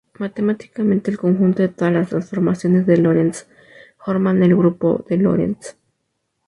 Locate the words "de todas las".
1.61-2.09